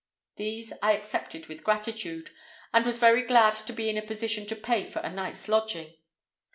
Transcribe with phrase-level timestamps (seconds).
[0.37, 2.31] These I accepted with gratitude,
[2.73, 5.93] and was very glad to be in a position to pay for a night's lodging.